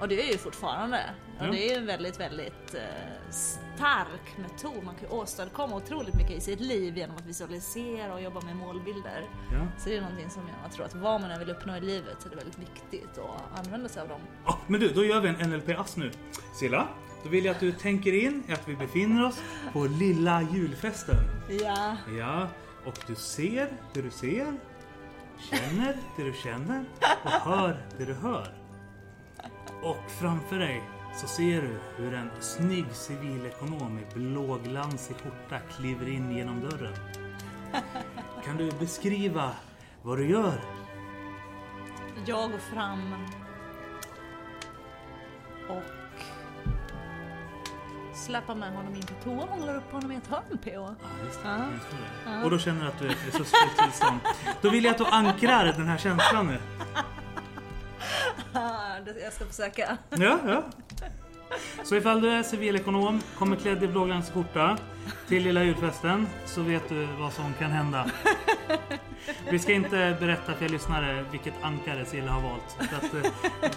[0.00, 1.00] Och det är ju fortfarande.
[1.38, 1.54] Och Mm.
[1.54, 1.60] Ja.
[1.60, 4.84] det är en väldigt, väldigt eh, stark metod.
[4.84, 8.56] Man kan ju åstadkomma otroligt mycket i sitt liv genom att visualisera och jobba med
[8.56, 9.24] målbilder.
[9.52, 9.66] Ja.
[9.78, 12.16] Så det är någonting som jag tror att vad man än vill uppnå i livet
[12.18, 14.20] så är det väldigt viktigt att använda sig av dem.
[14.44, 16.10] Ah, men du, då gör vi en NLP-ass nu.
[16.54, 16.88] Silla,
[17.22, 21.16] då vill jag att du tänker in att vi befinner oss på lilla julfesten.
[21.64, 21.96] Ja.
[22.18, 22.48] Ja,
[22.84, 24.56] och du ser det du ser,
[25.38, 26.84] känner det du känner
[27.24, 28.54] och hör det du hör.
[29.82, 30.82] Och framför dig
[31.16, 36.94] så ser du hur en snygg civilekonom i blåglansig skjorta kliver in genom dörren.
[38.44, 39.50] Kan du beskriva
[40.02, 40.60] vad du gör?
[42.26, 43.14] Jag går fram
[45.68, 45.99] och
[48.30, 50.70] släpper med honom in på toa och håller upp honom i ett hörn på.
[50.70, 50.94] Ja,
[51.26, 51.48] just det.
[51.48, 51.58] Ja.
[51.74, 51.86] Just
[52.24, 52.44] det.
[52.44, 54.20] Och då känner du att du är i ett resursfullt tillstånd.
[54.62, 56.58] Då vill jag att du ankrar den här känslan nu.
[59.22, 59.96] Jag ska försöka.
[60.08, 60.62] Ja, ja.
[61.84, 64.78] Så ifall du är civilekonom, kommer klädd i blåglansig skjorta
[65.28, 68.10] till lilla julfesten så vet du vad som kan hända.
[69.50, 72.76] Vi ska inte berätta för er lyssnare vilket ankare Silla har valt.
[72.90, 73.14] Så att,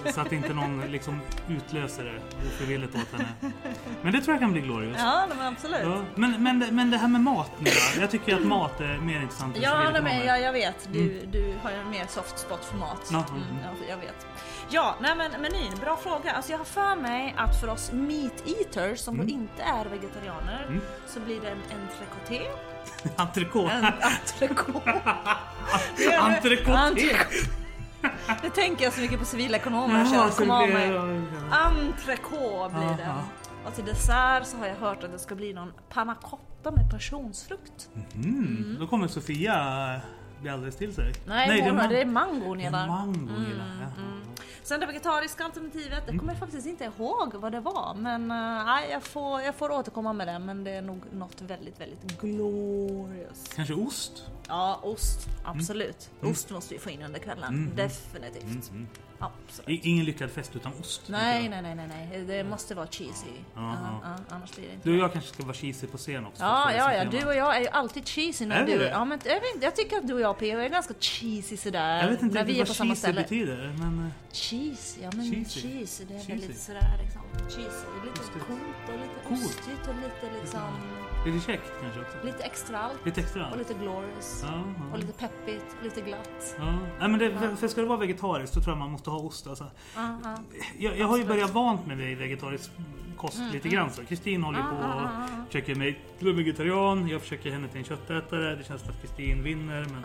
[0.05, 3.53] eh, så att inte någon liksom utlöser det ofrivilligt åt henne.
[4.01, 4.97] Men det tror jag kan bli glorious.
[4.99, 5.79] Ja, men absolut.
[5.83, 8.01] Ja, men, men, det- men det här med mat nu då?
[8.01, 10.87] Jag tycker att mat är mer intressant Ja, men jag, jag vet.
[10.91, 13.09] Du, du har ju en mer soft spot för mat.
[13.11, 13.55] Ja, Mm, mm.
[13.63, 14.27] ja, jag vet.
[14.69, 16.31] Ja, nej men menyn, bra fråga.
[16.31, 19.27] Alltså jag har för mig att för oss meat eaters som Mm.
[19.27, 22.41] då inte är vegetarianer så blir det en entrecoté.
[23.15, 23.73] Entrecote.
[23.73, 25.01] En entrecote.
[26.19, 26.71] Entrecote.
[26.71, 27.49] Entrecote.
[28.41, 30.05] Det tänker jag så mycket på civilekonomer.
[30.05, 30.97] Så kom det av mig.
[31.51, 33.13] Entrecote blir det.
[33.65, 36.91] Och till dessert så har jag hört att det ska bli någon panna cotta med
[36.91, 37.89] passionsfrukt.
[38.15, 38.77] Mm.
[38.79, 40.01] Då kommer Sofia
[40.43, 41.13] bli alldeles till sig.
[41.25, 42.87] Nej, det är mormor, man- det är mango hon det är gillar.
[42.87, 43.65] mango hon gillar.
[43.97, 44.03] ja.
[44.63, 46.05] Sen det vegetariska alternativet, Mm.
[46.13, 47.93] det kommer jag faktiskt inte ihåg vad det var.
[47.95, 48.27] Men
[48.65, 50.39] nej, jag, får, jag får återkomma med det.
[50.39, 53.43] Men det är nog något väldigt, väldigt glorious.
[53.55, 54.11] Kanske ost?
[54.47, 55.27] Ja, ost.
[55.43, 56.09] Absolut.
[56.21, 56.31] Mm.
[56.31, 57.71] Ost måste vi få in under kvällen.
[57.75, 58.71] Definitivt.
[59.25, 59.85] Absolut.
[59.85, 61.01] Ingen lyckad fest utan ost.
[61.07, 62.23] Nej, nej, nej, nej, nej.
[62.27, 63.27] Det måste vara cheesy.
[63.55, 64.35] Ja, Ja, ja.
[64.35, 66.43] annars blir det inte Du och jag kanske ska vara cheesy på scen också.
[66.43, 67.05] Ja, ja, det ja.
[67.05, 68.77] Du och jag är ju alltid cheesy när Är du...
[68.77, 68.89] det?
[68.89, 70.59] Ja, men jag, vet, jag tycker att du och jag P.O.
[70.59, 72.01] är ganska cheesy sådär.
[72.03, 73.21] Jag vet inte när vi är på samma cheesy ställe.
[73.21, 73.75] betyder.
[73.77, 75.61] Men, eh, Cheese, ja men Cheesy.
[75.61, 76.31] cheese, det är Cheesy.
[76.33, 77.21] väl lite sådär liksom.
[77.49, 78.39] Cheesy, lite Just det.
[78.39, 79.45] coolt och lite Coolt.
[79.45, 80.59] ostigt och lite liksom,
[81.25, 82.17] lite käckt kanske också.
[82.25, 83.05] lite extra allt.
[83.05, 83.49] Lite extra.
[83.51, 84.43] Och lite glorious.
[84.47, 84.59] Ja,
[84.91, 84.97] Och ja.
[84.97, 86.55] lite peppigt, lite glatt.
[86.57, 86.65] Ja.
[86.99, 89.17] Nej, men det, för, för ska det vara vegetariskt så tror jag man måste ha
[89.19, 89.47] ost.
[89.47, 89.65] Alltså.
[89.95, 90.37] Ja, ja.
[90.77, 92.71] Jag, jag har ju börjat vant vid vegetarisk
[93.17, 93.91] kost Mm, lite grann.
[93.91, 94.05] så.
[94.05, 97.07] Kristin håller ju på och försöker mig till vegetarian.
[97.07, 98.55] Jag försöker henne till en köttätare.
[98.55, 99.85] Det känns som att Kristin vinner.
[99.85, 100.03] Men...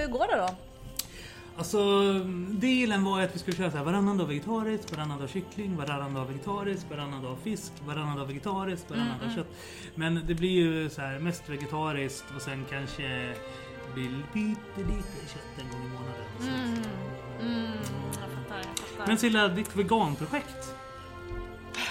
[0.00, 0.48] Hur går det då?
[1.56, 2.12] Alltså,
[2.50, 5.76] dealen var ju att vi skulle köra så här varannan dag vegetariskt, varannan dag kyckling,
[5.76, 9.48] varannan dag vegetariskt, varannan dag fisk, varannan dag vegetariskt, varannan dag kött.
[9.94, 13.34] Men det blir ju så här mest vegetariskt och sen kanske
[13.94, 16.24] blir pyttelite kött en gång i månaden.
[16.38, 16.48] Så.
[17.44, 17.72] Mm,
[18.20, 19.06] jag fattar, jag fattar.
[19.06, 20.74] Men Silla, ditt veganprojekt?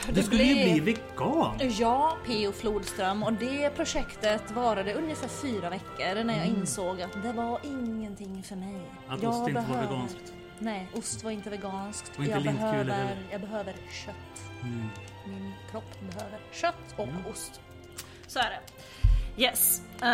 [0.08, 1.60] Du Det skulle ju blir- bli vegan!
[1.80, 2.52] Ja, P.O.
[2.52, 8.44] Flodström och det projektet varade ungefär fyra veckor när jag insåg att det var ingenting
[8.44, 8.70] för mig.
[8.70, 8.86] Mm.
[9.10, 10.34] Att Jag ost inte var behöver- veganskt.
[10.60, 12.12] Nej, ost var inte veganskt.
[12.18, 13.74] Och inte jag, behöver, jag behöver
[14.06, 14.16] kött.
[14.64, 14.90] Mm.
[15.28, 17.26] min kropp behöver kött och Mm.
[17.26, 17.62] ost.
[18.28, 18.60] Så är det.
[19.44, 19.82] Yes.
[20.02, 20.08] Eh,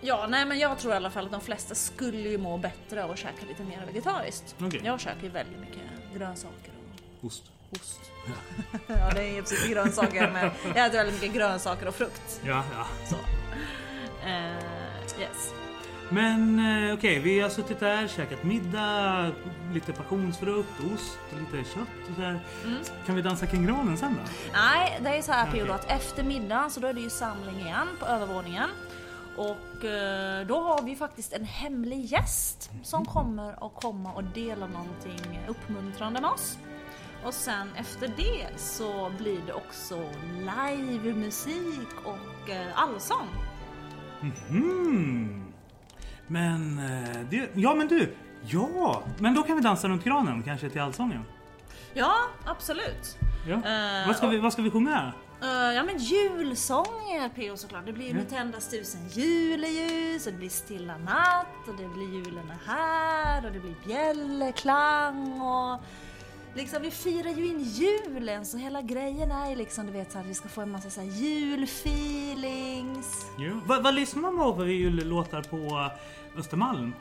[0.00, 3.04] ja, nej men jag tror i alla fall att de flesta skulle ju må bättre
[3.04, 4.54] av att käka lite mer vegetariskt.
[4.60, 4.80] Okej.
[4.84, 5.82] Jag käkar ju väldigt mycket
[6.14, 6.72] grönsaker
[7.20, 7.51] och Ost.
[7.72, 8.00] Ost.
[8.86, 12.40] ja, det är ju precis grönsaker men jag äter väldigt mycket grönsaker och frukt.
[12.44, 12.86] Ja, ja.
[13.08, 13.16] Så.
[14.26, 15.52] Eh, yes.
[16.12, 19.30] Men eh, okej, vi har suttit där, käkat middag,
[19.72, 22.40] lite passionsfrukt, ost, lite kött och så här.
[22.64, 22.78] Mm.
[23.06, 24.30] Kan vi dansa kring granen sen då?
[24.52, 25.52] Nej, det är ju så här.
[25.52, 28.68] Pio då att efter middagen så då är det ju samling igen på övervåningen.
[29.36, 34.66] Och eh, då har vi faktiskt en hemlig gäst som kommer att komma och dela
[34.66, 36.58] någonting uppmuntrande med oss.
[37.24, 40.10] Och sen efter det så blir det också
[40.88, 43.28] livemusik och eh, allsång.
[44.48, 45.52] Hmm.
[46.26, 49.02] Men, eh, det, ja men du, ja!
[49.18, 51.24] Men då kan vi dansa runt granen, kanske till allsången.
[51.94, 52.14] Ja,
[52.46, 53.18] absolut.
[53.48, 53.54] Ja.
[53.54, 55.12] Eh, vad, ska vi, vad ska vi sjunga?
[55.42, 57.56] Eh, ja men julsånger P.O.
[57.56, 57.86] såklart.
[57.86, 58.16] Det blir ju Ja.
[58.16, 63.46] med tändas tusen juleljus och det blir stilla natt och det blir julen är här
[63.46, 65.80] och det blir bjällerklang och
[66.54, 70.18] liksom vi firar ju in julen så hela grejen är ju liksom du vet så
[70.18, 73.26] att vi ska få en massa så här julfeelings.
[73.38, 73.60] Ja.
[73.66, 75.90] Vad, vad lyssnar man på för jullåtar på
[76.36, 76.92] Östermalm?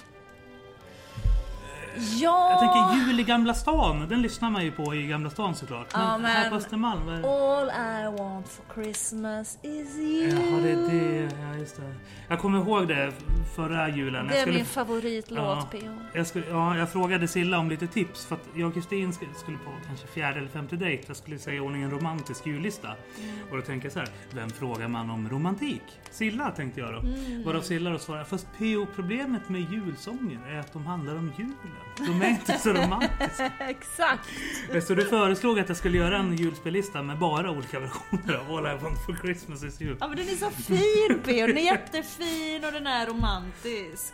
[1.96, 2.50] Ja!
[2.52, 5.88] Jag tänker Jul i Gamla stan, den lyssnar man ju på i Gamla stan såklart.
[5.94, 7.28] Men, Ja, här på men- Östermalm, är det?
[7.30, 10.30] All I want for Christmas is you.
[10.30, 11.30] Jaha, det är det.
[11.42, 11.94] Ja, just det.
[12.28, 13.12] Jag kommer ihåg det
[13.56, 14.28] förra julen.
[14.28, 15.68] Det är skulle, min favoritlåt Ja.
[15.72, 15.96] P.O.
[16.14, 19.34] jag, skulle, ja, jag frågade Silla om lite tips för att jag och Kristin sk-
[19.36, 21.04] skulle på kanske fjärde eller femte dejt.
[21.08, 22.90] Jag skulle säga i ordning en romantisk jullista.
[23.52, 25.82] Och då tänker jag så här, vem frågar man om romantik?
[26.12, 27.00] Silla tänkte jag då.
[27.00, 27.44] Mm.
[27.46, 31.56] Varav Silla då svarade, fast PO problemet med julsånger är att de handlar om julen.
[31.98, 33.52] De är inte så romantiska.
[33.60, 34.30] Exakt!
[34.88, 38.66] Så du föreslog att jag skulle göra en julspellista med bara olika versioner av All
[38.68, 39.98] I want for Christmas is you.
[40.00, 41.48] Ja men den är så fin P.O.
[41.48, 44.14] Den är jättefin och den är romantisk.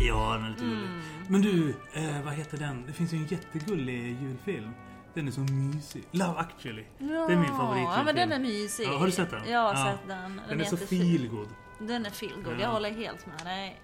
[0.00, 0.76] Ja, den är lite gullig.
[0.86, 1.02] Mm.
[1.28, 2.84] Men du, eh, vad heter den?
[2.86, 4.70] Det finns ju en jättegullig julfilm.
[5.14, 6.04] Den är så mysig.
[6.10, 6.84] Love actually.
[6.98, 7.92] Ja, Det är min favoritjulfilm.
[7.96, 8.84] Ja men den är mysig.
[8.86, 9.50] Ja, har du sett den?
[9.50, 9.92] Jag har Ja.
[9.98, 10.36] sett den.
[10.36, 11.00] Den, Den är så jättefin.
[11.18, 11.48] feelgood.
[11.78, 12.62] Den är feelgood, Ja.
[12.62, 13.80] jag håller helt med dig.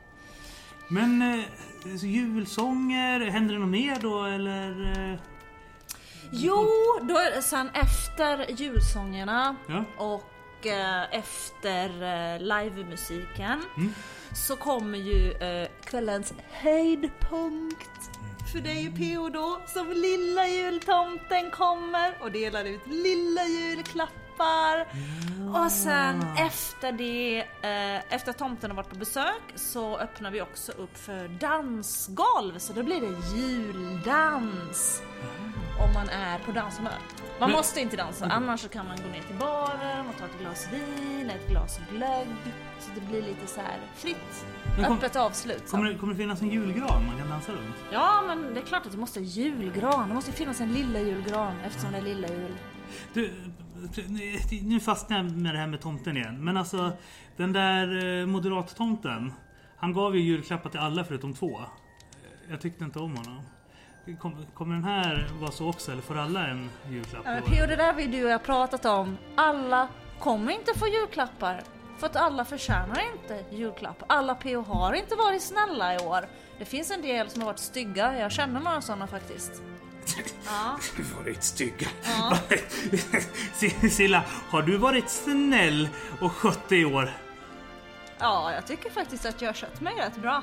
[0.92, 1.44] Men eh,
[1.98, 4.92] så julsånger, händer det något mer då eller?
[5.12, 5.18] Eh,
[6.32, 6.66] Jo,
[7.02, 9.84] då är det sen efter julsångerna ja?
[9.96, 13.94] och eh, efter eh, livemusiken Mm.
[14.34, 17.90] så kommer ju eh, kvällens höjdpunkt.
[18.52, 19.28] För det är ju P.O.
[19.28, 24.21] då som lilla jultomten kommer och delar ut lilla julklappar.
[25.54, 30.42] Och sen efter det, eh, efter att tomten har varit på besök så öppnar vi
[30.42, 35.02] också upp för dansgolv så då blir det juldans.
[35.86, 36.92] Om man är på danshumör.
[37.40, 40.24] Man Men- måste inte dansa, annars så kan man gå ner till baren och ta
[40.24, 42.28] ett glas vin, ett glas glögg.
[42.80, 45.70] Så det blir lite så här fritt, kom- öppet avslut.
[45.70, 47.76] Kommer det, kommer det finnas en julgran man kan dansa runt?
[47.92, 50.98] Ja men det är klart att det måste ha julgran, det måste finnas en lilla
[51.00, 52.54] julgran eftersom det är lilla jul.
[53.12, 53.34] Du,
[54.62, 56.44] nu fastnar jag med det här med tomten igen.
[56.44, 56.92] Men alltså,
[57.36, 59.32] den där eh, moderat-tomten.
[59.76, 61.60] Han gav ju julklappar till alla förutom två.
[62.50, 63.40] Jag tyckte inte om honom.
[64.18, 67.22] Kom, kommer den här vara så också, eller får alla en julklapp?
[67.24, 67.40] Ja?
[67.46, 67.66] P.O.
[67.66, 69.16] det där ju du och jag pratat om.
[69.34, 71.62] Alla kommer inte få julklappar.
[71.98, 74.02] För att alla förtjänar inte julklapp.
[74.06, 74.62] Alla P.O.
[74.62, 76.26] har inte varit snälla i år.
[76.58, 79.62] Det finns en del som har varit stygga, jag känner några sådana faktiskt.
[80.46, 80.78] Ja.
[80.96, 81.86] Du har varit stygga.
[82.04, 82.38] Ja.
[83.90, 85.88] Silla, har du varit snäll
[86.20, 87.10] och skött dig i år?
[88.18, 90.42] ja, jag tycker faktiskt att jag har skött mig rätt bra.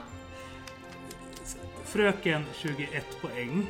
[1.85, 3.67] Fröken 21 poäng.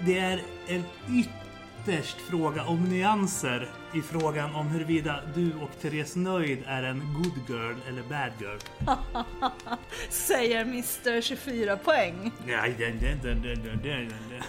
[0.00, 6.62] Det är en ytterst fråga om nyanser i frågan om huruvida du och Therese Nöjd
[6.66, 8.58] är en good girl eller bad girl.
[10.08, 12.32] Säger Mr 24 poäng.
[12.46, 14.42] Nej, den, den, den, den, den, den.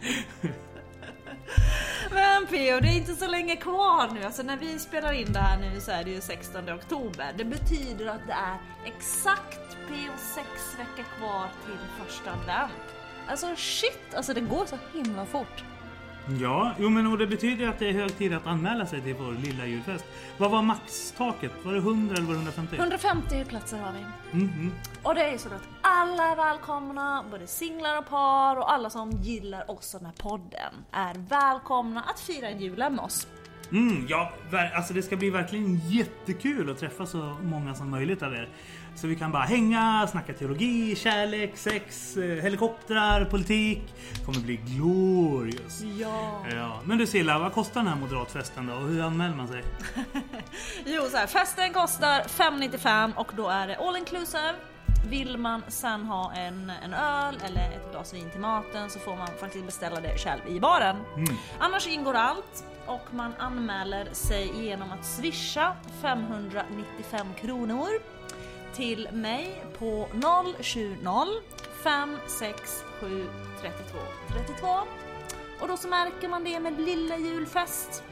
[2.10, 4.24] Men Peo, det är inte så länge kvar nu.
[4.24, 7.34] Alltså när vi spelar in det här nu så är det ju 16 oktober.
[7.36, 12.94] Det betyder att det är exakt Peo sex veckor kvar till första advent.
[13.26, 15.64] Alltså shit, alltså det går så himla fort.
[16.36, 19.14] Ja, jo men och det betyder att det är hög tid att anmäla sig till
[19.14, 20.04] vår lilla julfest.
[20.36, 21.52] Vad var maxtaket?
[21.62, 22.76] Var det 100 eller var det 150?
[22.76, 23.98] 150 platser har vi.
[24.32, 24.72] Mm, mm.
[25.02, 29.10] Och det är så att alla är välkomna, både singlar och par och alla som
[29.10, 33.26] gillar oss och den här podden är välkomna att fira julen med oss.
[33.72, 34.32] Mm, ja,
[34.74, 38.48] alltså det ska bli verkligen jättekul att träffa så många som möjligt av er.
[39.00, 43.94] Så vi kan bara hänga, snacka teologi, kärlek, sex, eh, helikoptrar, politik.
[44.18, 45.82] Det kommer bli glorious.
[45.82, 46.46] Ja.
[46.50, 46.80] Ja.
[46.84, 48.74] Men du Silla, vad kostar den här moderatfesten då?
[48.74, 49.64] Och hur anmäler man sig?
[50.84, 54.54] Jo, så här, festen kostar 595 och då är det all inclusive.
[55.08, 59.16] Vill man sen ha en, en öl eller ett glas vin till maten så får
[59.16, 60.96] man faktiskt beställa det själv i baren.
[61.58, 67.88] Annars ingår allt och man anmäler sig genom att swisha 595 kronor
[68.74, 70.08] till mig på
[70.62, 70.96] 070
[71.82, 73.26] 567
[73.60, 74.66] 32 32
[75.60, 78.02] och då så märker man det med lilla julfest.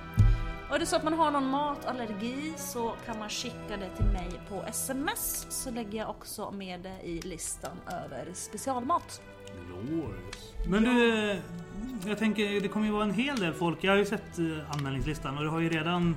[0.69, 4.05] Och är det så att man har någon matallergi så kan man skicka det till
[4.05, 9.23] mig på sms så lägger jag också med det i listan över specialmat.
[9.67, 10.55] Glorious.
[10.67, 11.37] Men du,
[12.07, 13.85] jag tänker det kommer ju vara en hel del folk.
[13.85, 16.17] Jag har ju sett eh, anmälningslistan och det har ju redan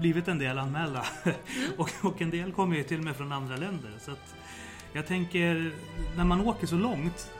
[0.00, 1.04] blivit en del anmälda.
[1.76, 3.90] och, och en del kommer ju till och med från andra länder.
[4.00, 4.34] Så att
[4.92, 5.72] jag tänker,
[6.16, 7.32] när man åker så långt,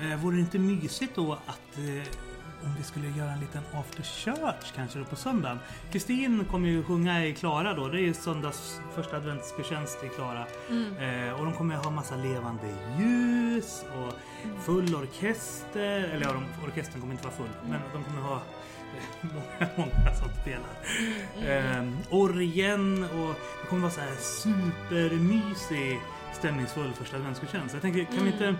[0.00, 2.08] eh, vore det inte mysigt då att eh,
[2.64, 5.58] om vi skulle göra en liten after church kanske då på söndagen.
[5.92, 7.88] Kristin kommer ju sjunga i Klara då.
[7.88, 10.46] Det är ju söndags första adventsgudstjänst i Klara.
[10.98, 12.66] Eh, och de kommer ha massa levande
[12.98, 14.14] ljus och
[14.64, 16.04] full orkester.
[16.04, 17.70] Eller ja, de, orkestern kommer inte vara full.
[17.70, 18.42] Men de kommer ha
[19.20, 20.70] många, många som spelar.
[21.42, 26.00] Eh, orgen och det kommer vara så här supermysig
[26.32, 27.74] stämningsfull första adventsgudstjänst.
[27.74, 28.54] Jag tänker, kan vi inte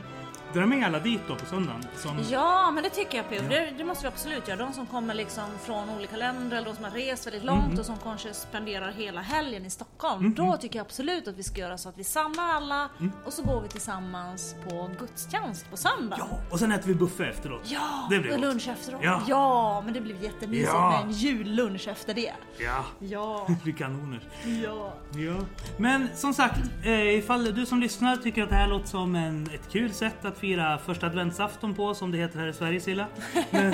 [0.54, 1.84] dra med alla dit då på söndagen?
[1.96, 3.42] Som, Ja, men det tycker jag Pio.
[3.48, 4.58] Det, det måste vi absolut göra.
[4.58, 7.86] De som kommer liksom från olika länder eller de som har rest väldigt långt och
[7.86, 10.34] som kanske spenderar hela helgen i Stockholm.
[10.34, 12.88] Då tycker jag absolut att vi ska göra så att vi samlar alla
[13.24, 16.16] och så går vi tillsammans på gudstjänst på söndag.
[16.18, 17.60] Ja, och sen äter vi buffé efteråt.
[17.64, 18.44] Ja, det blir och gott.
[18.46, 19.00] lunch efteråt.
[19.04, 19.22] Ja.
[19.28, 19.82] Ja.
[19.84, 20.90] men det blir jättemysigt Ja.
[20.90, 22.32] med en jullunch efter det.
[22.58, 24.20] Ja, Ja, det blir kanoner.
[24.64, 24.92] ja.
[25.14, 25.36] Ja.
[25.76, 29.50] Men som sagt, eh, ifall du som lyssnar tycker att det här låter som en,
[29.54, 33.07] ett kul sätt att fira första adventsafton på, som det heter här i Sverige Silla.
[33.50, 33.72] Men,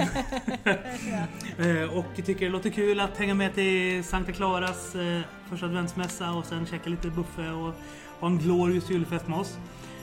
[1.59, 6.33] eh, och tycker det låter kul att hänga med till Sankta Claras eh, första adventsmässa
[6.33, 7.75] och sen käka lite buffé och
[8.21, 9.59] ha en glorious julfest med oss.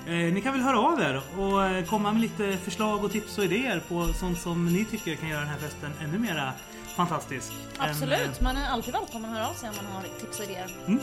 [0.08, 3.44] Eh, ni kan väl höra av er och komma med lite förslag och tips och
[3.44, 6.54] idéer på sånt som ni tycker kan göra den här festen ännu mera
[6.96, 7.52] fantastisk.
[7.52, 10.40] än, eh, Absolut, man är alltid välkommen att höra av sig om man har tips
[10.40, 10.72] och idéer.
[10.88, 11.00] Mm.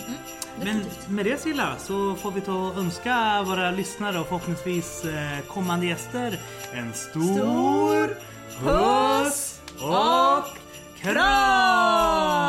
[0.58, 1.08] Men definitivt.
[1.08, 5.86] med det Silla så får vi ta och önska våra lyssnare och förhoppningsvis eh, kommande
[5.86, 6.38] gäster
[6.72, 8.16] en stor, Stor
[8.62, 10.44] puss och
[11.02, 12.40] kram!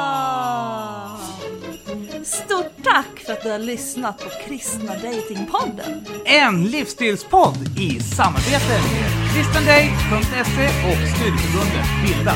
[2.23, 6.05] Stort tack för att du har lyssnat på Kristna Datingpodden.
[6.25, 12.35] En livsstilspodd i samarbete med kristendate.se och studieförbundet Bilda.